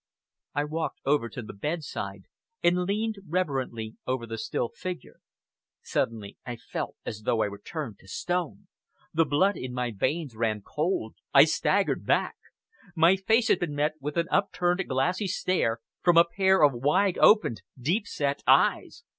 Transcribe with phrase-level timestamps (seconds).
[0.55, 2.23] I walked over to the bedside,
[2.63, 5.19] and leaned reverently over the still figure.
[5.83, 8.67] Suddenly I felt as though I were turned to stone.
[9.13, 12.35] The blood in my veins ran cold, I staggered back.
[12.95, 17.19] My gaze had been met with an upturned glassy stare from a pair of wide
[17.19, 19.03] opened, deep set eyes!